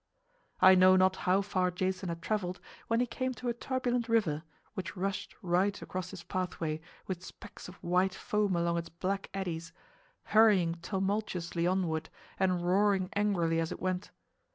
I 0.61 0.73
know 0.73 0.95
not 0.95 1.15
how 1.29 1.43
far 1.43 1.69
Jason 1.69 2.09
had 2.09 2.23
traveled 2.23 2.59
when 2.87 2.99
he 3.01 3.05
came 3.05 3.35
to 3.35 3.49
a 3.49 3.53
turbulent 3.53 4.09
river, 4.09 4.41
which 4.73 4.97
rushed 4.97 5.35
right 5.43 5.79
across 5.79 6.09
his 6.09 6.23
pathway 6.23 6.81
with 7.05 7.23
specks 7.23 7.67
of 7.69 7.75
white 7.83 8.15
foam 8.15 8.55
along 8.55 8.79
its 8.79 8.89
black 8.89 9.29
eddies, 9.31 9.73
hurrying 10.33 10.73
tumultuously 10.81 11.67
onward 11.67 12.09
and 12.39 12.65
roaring 12.65 13.11
angrily 13.13 13.59
as 13.59 13.71
it 13.71 13.79
went. 13.79 14.09